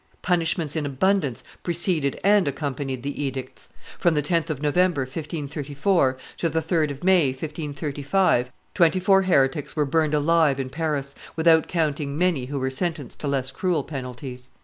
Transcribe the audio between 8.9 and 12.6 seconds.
four heretics were burned alive in Paris, without counting many who